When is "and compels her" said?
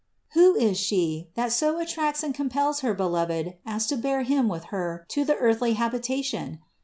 2.23-2.95